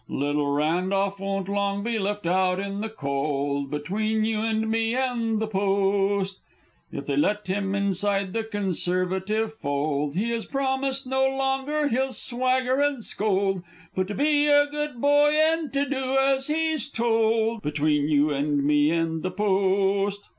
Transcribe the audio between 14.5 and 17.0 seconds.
good boy, and to do as he's